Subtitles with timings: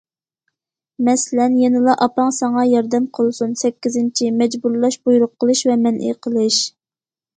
[1.09, 6.59] مەسىلەن:« يەنىلا ئاپاڭ ساڭا ياردەم قىلسۇن...» سەككىزىنچى، مەجبۇرلاش، بۇيرۇق قىلىش ۋە مەنئى قىلىش.